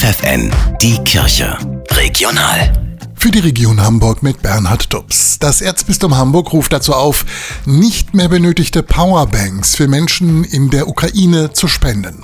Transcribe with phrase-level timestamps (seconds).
[0.00, 1.58] FFN, die Kirche.
[1.90, 2.72] Regional.
[3.14, 5.38] Für die Region Hamburg mit Bernhard Dubs.
[5.38, 7.26] Das Erzbistum Hamburg ruft dazu auf,
[7.66, 12.22] nicht mehr benötigte Powerbanks für Menschen in der Ukraine zu spenden.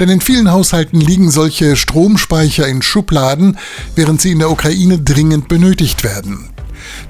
[0.00, 3.56] Denn in vielen Haushalten liegen solche Stromspeicher in Schubladen,
[3.94, 6.51] während sie in der Ukraine dringend benötigt werden.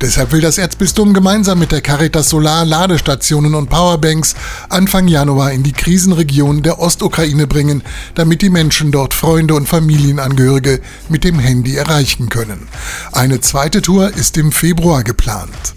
[0.00, 4.34] Deshalb will das Erzbistum gemeinsam mit der Caritas Solar Ladestationen und Powerbanks
[4.68, 7.82] Anfang Januar in die Krisenregion der Ostukraine bringen,
[8.14, 12.68] damit die Menschen dort Freunde und Familienangehörige mit dem Handy erreichen können.
[13.12, 15.74] Eine zweite Tour ist im Februar geplant.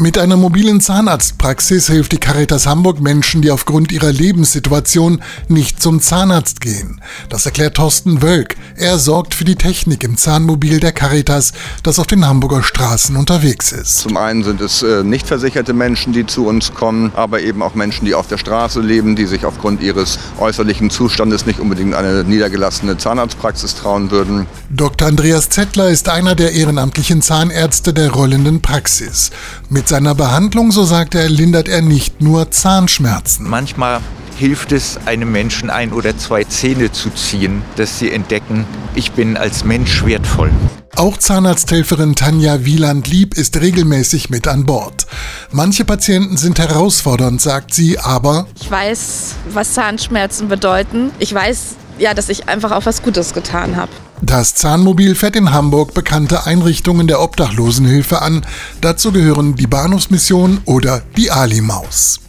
[0.00, 6.00] Mit einer mobilen Zahnarztpraxis hilft die Caritas Hamburg Menschen, die aufgrund ihrer Lebenssituation nicht zum
[6.00, 7.00] Zahnarzt gehen.
[7.30, 8.54] Das erklärt Thorsten Wölk.
[8.76, 11.52] Er sorgt für die Technik im Zahnmobil der Caritas,
[11.82, 13.98] das auf den Hamburger Straßen unterwegs ist.
[13.98, 17.74] Zum einen sind es äh, nicht versicherte Menschen, die zu uns kommen, aber eben auch
[17.74, 22.22] Menschen, die auf der Straße leben, die sich aufgrund ihres äußerlichen Zustandes nicht unbedingt eine
[22.22, 24.46] niedergelassene Zahnarztpraxis trauen würden.
[24.70, 25.08] Dr.
[25.08, 29.32] Andreas Zettler ist einer der ehrenamtlichen Zahnärzte der rollenden Praxis.
[29.68, 33.48] Mit seiner Behandlung, so sagt er, lindert er nicht nur Zahnschmerzen.
[33.48, 34.00] Manchmal
[34.36, 39.36] hilft es einem Menschen ein oder zwei Zähne zu ziehen, dass sie entdecken, ich bin
[39.36, 40.50] als Mensch wertvoll.
[40.94, 45.06] Auch Zahnarzthelferin Tanja Wieland-Lieb ist regelmäßig mit an Bord.
[45.52, 51.10] Manche Patienten sind herausfordernd, sagt sie, aber ich weiß, was Zahnschmerzen bedeuten.
[51.18, 53.92] Ich weiß, ja, dass ich einfach auch was Gutes getan habe.
[54.22, 58.44] Das Zahnmobil fährt in Hamburg bekannte Einrichtungen der Obdachlosenhilfe an.
[58.80, 62.20] Dazu gehören die Bahnhofsmission oder die Ali-Maus.